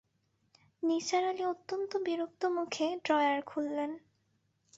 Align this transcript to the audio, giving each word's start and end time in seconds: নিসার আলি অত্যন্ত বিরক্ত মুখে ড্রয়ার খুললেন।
নিসার 0.83 1.23
আলি 1.25 1.43
অত্যন্ত 1.45 1.91
বিরক্ত 2.05 2.41
মুখে 2.55 2.87
ড্রয়ার 3.05 3.39
খুললেন। 3.41 3.91